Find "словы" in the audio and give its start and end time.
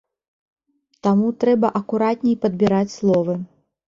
2.97-3.37